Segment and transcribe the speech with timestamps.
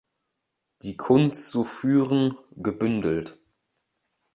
[0.81, 3.37] Die Kunst zu führen"“ gebündelt.